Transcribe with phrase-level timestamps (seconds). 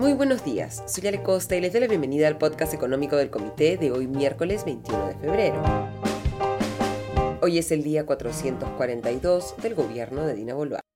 [0.00, 3.28] Muy buenos días, soy Ale Costa y les doy la bienvenida al podcast económico del
[3.28, 5.62] comité de hoy miércoles 21 de febrero.
[7.42, 10.89] Hoy es el día 442 del gobierno de Dina Boluarte.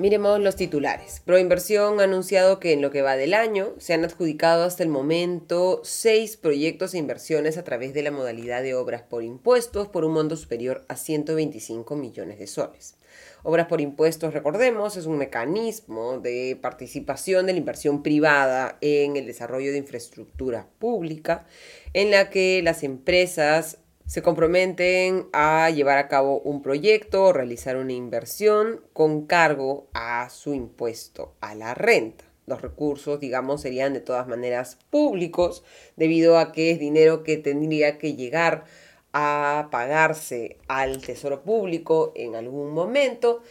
[0.00, 1.20] Miremos los titulares.
[1.26, 4.88] Proinversión ha anunciado que en lo que va del año se han adjudicado hasta el
[4.88, 10.06] momento seis proyectos e inversiones a través de la modalidad de obras por impuestos por
[10.06, 12.94] un monto superior a 125 millones de soles.
[13.42, 19.26] Obras por impuestos, recordemos, es un mecanismo de participación de la inversión privada en el
[19.26, 21.46] desarrollo de infraestructura pública
[21.92, 23.76] en la que las empresas
[24.10, 30.28] se comprometen a llevar a cabo un proyecto o realizar una inversión con cargo a
[30.30, 32.24] su impuesto a la renta.
[32.46, 35.62] Los recursos, digamos, serían de todas maneras públicos
[35.94, 38.64] debido a que es dinero que tendría que llegar
[39.12, 43.44] a pagarse al tesoro público en algún momento,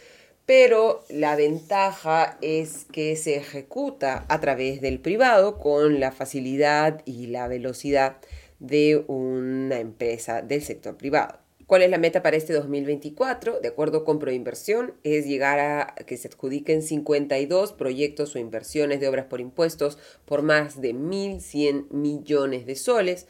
[0.44, 7.28] pero la ventaja es que se ejecuta a través del privado con la facilidad y
[7.28, 8.18] la velocidad
[8.60, 11.40] de una empresa del sector privado.
[11.70, 13.60] ¿Cuál es la meta para este 2024?
[13.60, 19.06] De acuerdo con Proinversión, es llegar a que se adjudiquen 52 proyectos o inversiones de
[19.06, 23.28] obras por impuestos por más de 1.100 millones de soles,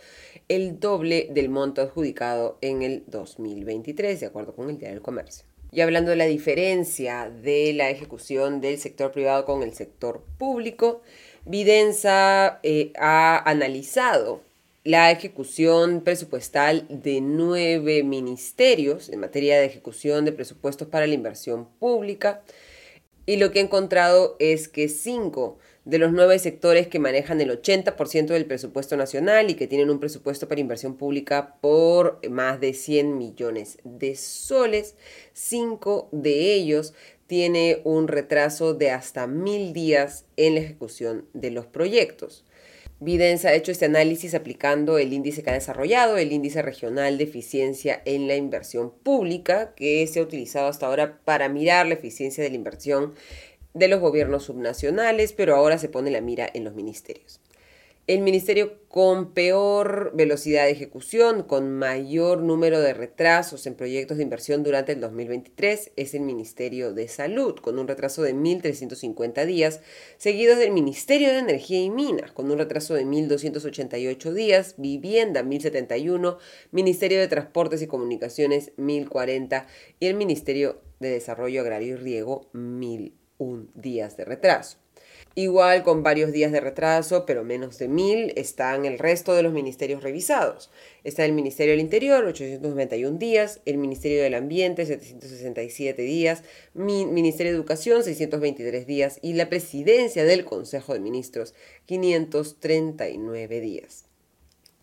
[0.49, 5.45] el doble del monto adjudicado en el 2023, de acuerdo con el Diario del Comercio.
[5.71, 11.03] Y hablando de la diferencia de la ejecución del sector privado con el sector público,
[11.45, 14.41] Videnza eh, ha analizado
[14.85, 21.69] la ejecución presupuestal de nueve ministerios en materia de ejecución de presupuestos para la inversión
[21.79, 22.43] pública
[23.27, 27.51] y lo que he encontrado es que cinco de los nueve sectores que manejan el
[27.51, 32.73] 80% del presupuesto nacional y que tienen un presupuesto para inversión pública por más de
[32.73, 34.95] 100 millones de soles,
[35.33, 36.95] cinco de ellos
[37.27, 42.45] tiene un retraso de hasta mil días en la ejecución de los proyectos.
[43.03, 47.25] Videns ha hecho este análisis aplicando el índice que ha desarrollado, el índice regional de
[47.25, 52.45] eficiencia en la inversión pública, que se ha utilizado hasta ahora para mirar la eficiencia
[52.45, 53.15] de la inversión
[53.73, 57.41] de los gobiernos subnacionales, pero ahora se pone la mira en los ministerios.
[58.11, 64.25] El ministerio con peor velocidad de ejecución, con mayor número de retrasos en proyectos de
[64.25, 69.81] inversión durante el 2023 es el Ministerio de Salud, con un retraso de 1.350 días,
[70.17, 76.39] seguido del Ministerio de Energía y Minas, con un retraso de 1.288 días, Vivienda 1.071,
[76.73, 79.67] Ministerio de Transportes y Comunicaciones 1.040
[80.01, 84.79] y el Ministerio de Desarrollo Agrario y Riego 1.001 días de retraso.
[85.37, 89.53] Igual con varios días de retraso, pero menos de mil, están el resto de los
[89.53, 90.71] ministerios revisados.
[91.05, 96.43] Está el Ministerio del Interior, 891 días, el Ministerio del Ambiente, 767 días,
[96.75, 101.55] Ministerio de Educación, 623 días y la Presidencia del Consejo de Ministros,
[101.87, 104.07] 539 días.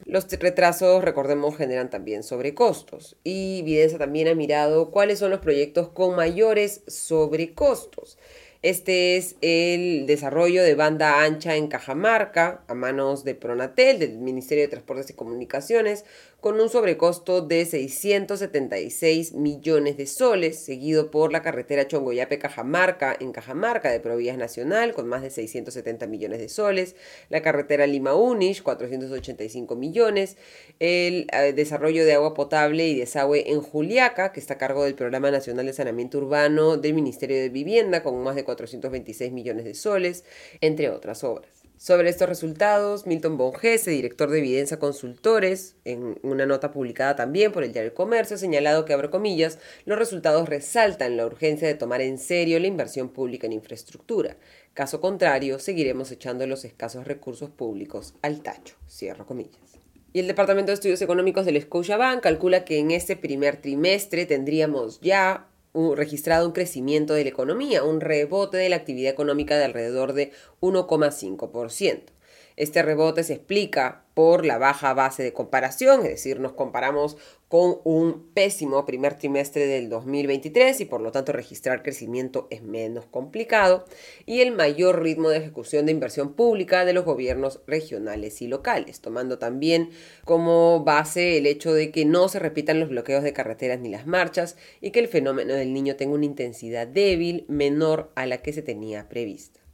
[0.06, 5.90] Los retrasos, recordemos, generan también sobrecostos y Evidencia también ha mirado cuáles son los proyectos
[5.90, 8.18] con mayores sobrecostos.
[8.68, 14.66] Este es el desarrollo de banda ancha en Cajamarca, a manos de Pronatel, del Ministerio
[14.66, 16.04] de Transportes y Comunicaciones,
[16.40, 23.90] con un sobrecosto de 676 millones de soles, seguido por la carretera Chongoyape-Cajamarca en Cajamarca
[23.90, 26.96] de Provías Nacional, con más de 670 millones de soles,
[27.30, 30.38] la carretera Lima-Unish, 485 millones,
[30.80, 34.94] el eh, desarrollo de agua potable y desagüe en Juliaca, que está a cargo del
[34.94, 39.74] Programa Nacional de Saneamiento Urbano del Ministerio de Vivienda, con más de 426 millones de
[39.74, 40.24] soles,
[40.62, 41.57] entre otras obras.
[41.78, 47.64] Sobre estos resultados, Milton Bongese, director de Evidencia Consultores, en una nota publicada también por
[47.64, 52.02] el Diario Comercio, ha señalado que, abro comillas, los resultados resaltan la urgencia de tomar
[52.02, 54.38] en serio la inversión pública en infraestructura.
[54.74, 58.76] Caso contrario, seguiremos echando los escasos recursos públicos al tacho.
[58.90, 59.78] Cierro comillas.
[60.14, 65.00] Y el Departamento de Estudios Económicos del Scotiabank calcula que en este primer trimestre tendríamos
[65.00, 65.48] ya
[65.96, 70.32] registrado un crecimiento de la economía, un rebote de la actividad económica de alrededor de
[70.62, 72.17] 1,5%.
[72.56, 77.18] Este rebote se explica por la baja base de comparación, es decir, nos comparamos
[77.50, 83.06] con un pésimo primer trimestre del 2023 y por lo tanto registrar crecimiento es menos
[83.06, 83.86] complicado,
[84.26, 89.02] y el mayor ritmo de ejecución de inversión pública de los gobiernos regionales y locales,
[89.02, 89.92] tomando también
[90.26, 94.08] como base el hecho de que no se repitan los bloqueos de carreteras ni las
[94.08, 98.52] marchas y que el fenómeno del niño tenga una intensidad débil menor a la que
[98.52, 99.67] se tenía prevista.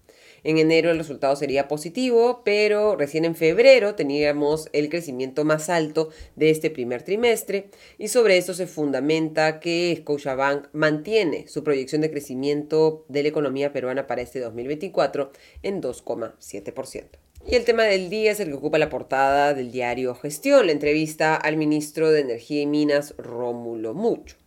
[0.43, 6.09] En enero el resultado sería positivo, pero recién en febrero teníamos el crecimiento más alto
[6.35, 12.11] de este primer trimestre y sobre eso se fundamenta que Scotiabank mantiene su proyección de
[12.11, 15.31] crecimiento de la economía peruana para este 2024
[15.61, 17.05] en 2,7%.
[17.45, 20.71] Y el tema del día es el que ocupa la portada del diario Gestión, la
[20.71, 24.37] entrevista al ministro de Energía y Minas, Rómulo Mucho.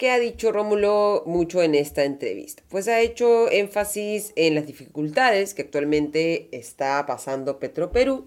[0.00, 2.62] ¿Qué ha dicho Rómulo Mucho en esta entrevista?
[2.70, 8.24] Pues ha hecho énfasis en las dificultades que actualmente está pasando Petroperú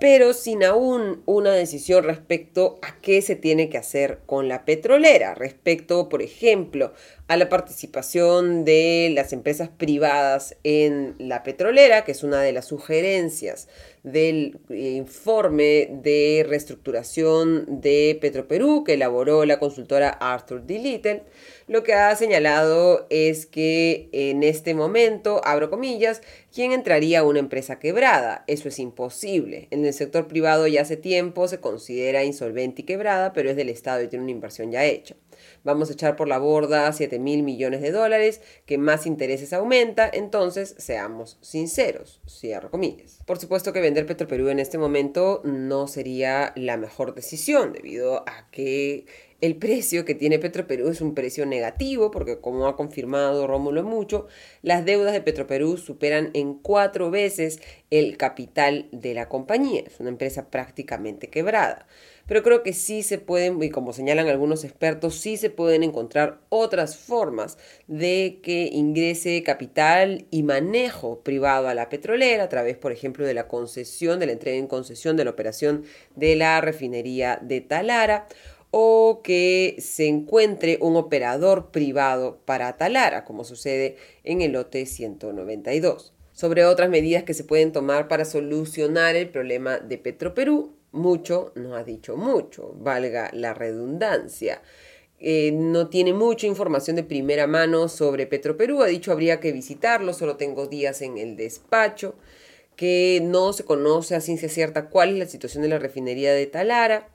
[0.00, 5.34] pero sin aún una decisión respecto a qué se tiene que hacer con la petrolera,
[5.34, 6.94] respecto, por ejemplo,
[7.28, 12.64] a la participación de las empresas privadas en la petrolera, que es una de las
[12.64, 13.68] sugerencias
[14.02, 20.78] del informe de reestructuración de Petroperú que elaboró la consultora Arthur D.
[20.78, 21.22] Little,
[21.66, 27.38] lo que ha señalado es que en este momento, abro comillas, ¿quién entraría a una
[27.38, 28.44] empresa quebrada?
[28.46, 29.68] Eso es imposible.
[29.70, 33.68] En el sector privado ya hace tiempo se considera insolvente y quebrada, pero es del
[33.68, 35.14] Estado y tiene una inversión ya hecha.
[35.64, 40.10] Vamos a echar por la borda 7 mil millones de dólares, que más intereses aumenta,
[40.12, 43.18] entonces seamos sinceros, cierro comillas.
[43.26, 48.48] Por supuesto que vender Petroperú en este momento no sería la mejor decisión, debido a
[48.50, 49.06] que
[49.40, 54.26] el precio que tiene Petroperú es un precio negativo, porque como ha confirmado Rómulo Mucho,
[54.62, 57.60] las deudas de Petroperú superan en cuatro veces
[57.90, 59.82] el capital de la compañía.
[59.86, 61.86] Es una empresa prácticamente quebrada
[62.30, 66.38] pero creo que sí se pueden, y como señalan algunos expertos, sí se pueden encontrar
[66.48, 67.58] otras formas
[67.88, 73.34] de que ingrese capital y manejo privado a la petrolera a través, por ejemplo, de
[73.34, 75.82] la concesión, de la entrega en concesión de la operación
[76.14, 78.28] de la refinería de Talara
[78.70, 86.12] o que se encuentre un operador privado para Talara, como sucede en el lote 192.
[86.32, 91.74] Sobre otras medidas que se pueden tomar para solucionar el problema de Petroperú, mucho no
[91.74, 94.62] ha dicho mucho, valga la redundancia.
[95.18, 100.14] Eh, no tiene mucha información de primera mano sobre Petroperú, ha dicho habría que visitarlo,
[100.14, 102.14] solo tengo días en el despacho,
[102.74, 106.46] que no se conoce a ciencia cierta cuál es la situación de la refinería de
[106.46, 107.10] Talara,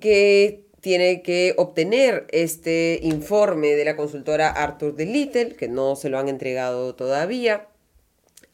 [0.00, 6.10] que tiene que obtener este informe de la consultora Arthur de Little, que no se
[6.10, 7.68] lo han entregado todavía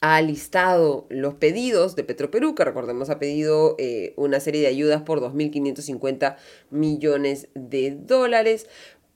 [0.01, 5.03] ha listado los pedidos de Petroperú, que recordemos ha pedido eh, una serie de ayudas
[5.03, 6.37] por 2.550
[6.71, 8.67] millones de dólares,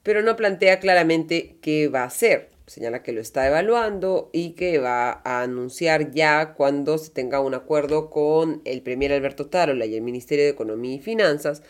[0.03, 2.49] pero no plantea claramente qué va a hacer.
[2.67, 7.53] Señala que lo está evaluando y que va a anunciar ya cuando se tenga un
[7.53, 11.61] acuerdo con el Premier Alberto Tarola y el Ministerio de Economía y Finanzas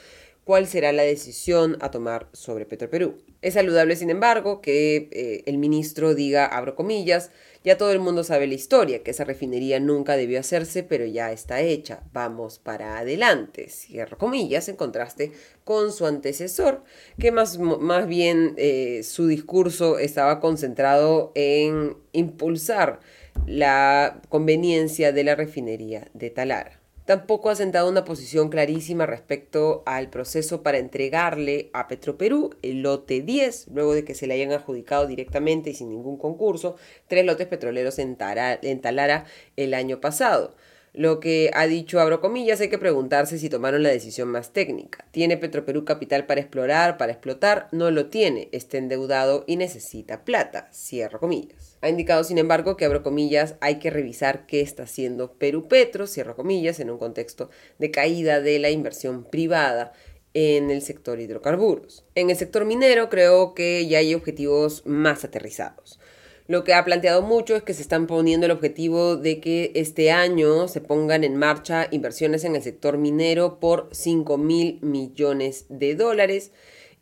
[0.45, 3.17] cuál será la decisión a tomar sobre Petroperú.
[3.41, 7.31] Es saludable, sin embargo, que eh, el ministro diga, abro comillas,
[7.63, 11.31] ya todo el mundo sabe la historia, que esa refinería nunca debió hacerse, pero ya
[11.31, 12.03] está hecha.
[12.13, 13.69] Vamos para adelante.
[13.69, 15.31] Cierro comillas, en contraste
[15.63, 16.83] con su antecesor,
[17.19, 22.99] que más, más bien eh, su discurso estaba concentrado en impulsar
[23.47, 26.84] la conveniencia de la refinería de Talara.
[27.05, 33.21] Tampoco ha sentado una posición clarísima respecto al proceso para entregarle a Petroperú el lote
[33.21, 37.45] 10, luego de que se le hayan adjudicado directamente y sin ningún concurso tres lotes
[37.45, 39.25] petroleros en, en Talara
[39.55, 40.55] el año pasado.
[40.97, 45.05] Lo que ha dicho, abro comillas, hay que preguntarse si tomaron la decisión más técnica.
[45.11, 47.67] ¿Tiene Petroperú capital para explorar, para explotar?
[47.73, 50.69] No lo tiene, está endeudado y necesita plata.
[50.71, 51.77] Cierro comillas.
[51.81, 56.07] Ha indicado, sin embargo, que, abro comillas, hay que revisar qué está haciendo Perú Petro,
[56.07, 59.91] cierro comillas, en un contexto de caída de la inversión privada
[60.33, 62.05] en el sector hidrocarburos.
[62.15, 65.99] En el sector minero creo que ya hay objetivos más aterrizados.
[66.47, 70.11] Lo que ha planteado mucho es que se están poniendo el objetivo de que este
[70.11, 75.95] año se pongan en marcha inversiones en el sector minero por 5 mil millones de
[75.95, 76.51] dólares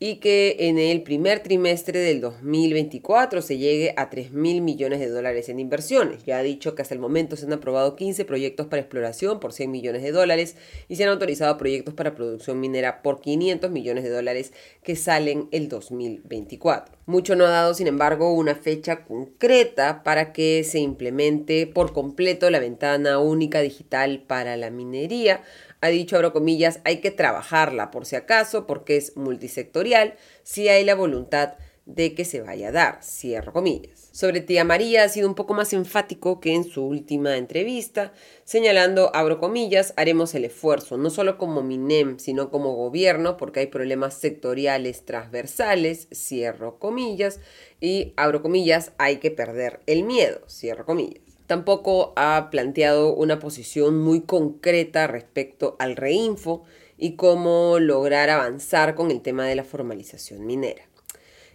[0.06, 5.08] y que en el primer trimestre del 2024 se llegue a 3 mil millones de
[5.08, 6.26] dólares en inversiones.
[6.26, 9.54] Ya ha dicho que hasta el momento se han aprobado 15 proyectos para exploración por
[9.54, 10.58] 100 millones de dólares
[10.90, 14.52] y se han autorizado proyectos para producción minera por 500 millones de dólares
[14.84, 16.98] que salen el 2024.
[17.06, 22.50] Mucho no ha dado, sin embargo, una fecha concreta para que se implemente por completo
[22.50, 25.44] la ventana única digital para la minería
[25.84, 30.86] ha dicho, abro comillas, hay que trabajarla por si acaso, porque es multisectorial, si hay
[30.86, 34.08] la voluntad de que se vaya a dar, cierro comillas.
[34.14, 38.14] Sobre tía María ha sido un poco más enfático que en su última entrevista,
[38.46, 43.68] señalando, abro comillas, haremos el esfuerzo, no solo como MINEM, sino como gobierno, porque hay
[43.68, 47.42] problemas sectoriales transversales, cierro comillas,
[47.82, 51.33] y abro comillas, hay que perder el miedo, cierro comillas.
[51.54, 56.64] Tampoco ha planteado una posición muy concreta respecto al reinfo
[56.98, 60.82] y cómo lograr avanzar con el tema de la formalización minera.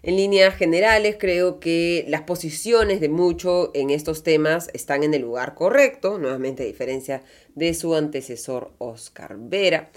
[0.04, 5.22] En líneas generales, creo que las posiciones de mucho en estos temas están en el
[5.22, 7.24] lugar correcto, nuevamente a diferencia
[7.56, 9.90] de su antecesor Oscar Vera,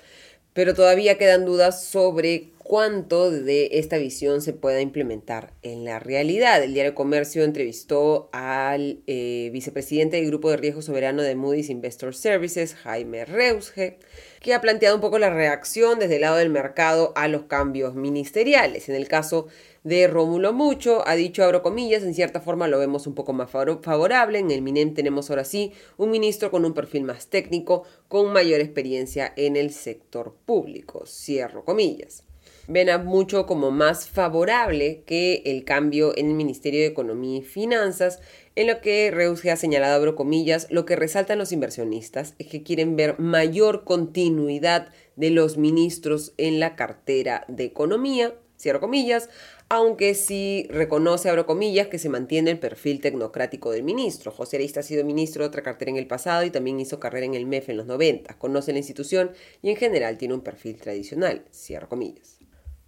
[0.54, 6.64] pero todavía quedan dudas sobre cuánto de esta visión se pueda implementar en la realidad.
[6.64, 12.16] El Diario Comercio entrevistó al eh, vicepresidente del Grupo de Riesgo Soberano de Moody's Investor
[12.16, 14.00] Services, Jaime Reusge,
[14.40, 17.96] que ha planteado un poco la reacción desde el lado del mercado a los cambios
[17.96, 18.88] ministeriales.
[18.88, 19.48] En el caso
[19.84, 23.52] de Rómulo Mucho, ha dicho, abro comillas, en cierta forma lo vemos un poco más
[23.52, 24.40] favorable.
[24.40, 28.62] En el MINEM tenemos ahora sí un ministro con un perfil más técnico, con mayor
[28.62, 31.06] experiencia en el sector público.
[31.06, 32.24] Cierro comillas
[32.72, 37.42] ven a mucho como más favorable que el cambio en el Ministerio de Economía y
[37.42, 38.20] Finanzas,
[38.56, 42.64] en lo que Reus ha señalado, abro comillas, lo que resaltan los inversionistas es que
[42.64, 44.88] quieren ver mayor continuidad
[45.18, 49.30] de los ministros en la cartera de Economía, cierro comillas,
[49.68, 54.32] aunque sí reconoce, abro comillas, que se mantiene el perfil tecnocrático del ministro.
[54.32, 57.26] José Arista ha sido ministro de otra cartera en el pasado y también hizo carrera
[57.26, 60.78] en el MEF en los 90, conoce la institución y en general tiene un perfil
[60.78, 62.42] tradicional, cierro comillas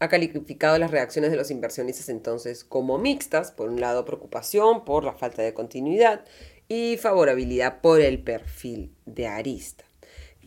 [0.03, 5.03] ha calificado las reacciones de los inversionistas entonces como mixtas, por un lado preocupación por
[5.03, 6.25] la falta de continuidad
[6.67, 9.85] y favorabilidad por el perfil de Arista.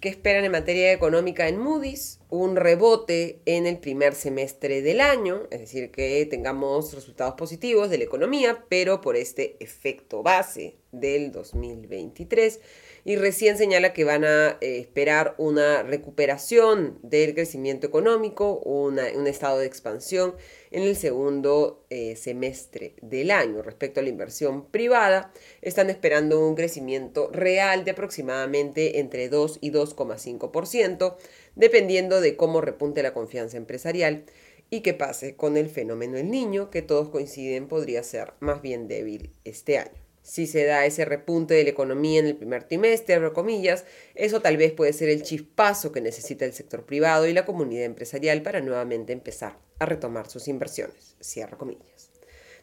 [0.00, 2.20] ¿Qué esperan en materia económica en Moody's?
[2.28, 7.96] Un rebote en el primer semestre del año, es decir, que tengamos resultados positivos de
[7.96, 12.60] la economía, pero por este efecto base del 2023
[13.06, 18.98] y recién señala que van a eh, esperar una recuperación del crecimiento económico, un
[19.28, 20.34] estado de expansión
[20.72, 23.62] en el segundo eh, semestre del año.
[23.62, 25.32] Respecto a la inversión privada,
[25.62, 31.14] están esperando un crecimiento real de aproximadamente entre 2 y 2,5%,
[31.54, 34.25] dependiendo de cómo repunte la confianza empresarial
[34.68, 38.88] y qué pase con el fenómeno del niño, que todos coinciden podría ser más bien
[38.88, 43.14] débil este año si se da ese repunte de la economía en el primer trimestre,
[43.14, 43.85] abro comillas,
[44.16, 47.85] eso tal vez puede ser el chispazo que necesita el sector privado y la comunidad
[47.85, 51.14] empresarial para nuevamente empezar a retomar sus inversiones.
[51.23, 52.11] Cierro comillas.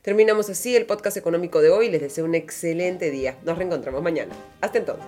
[0.01, 1.89] Terminamos así el podcast económico de hoy.
[1.89, 3.39] Les deseo un excelente día.
[3.46, 4.36] Nos reencontramos mañana.
[4.60, 5.08] Hasta entonces.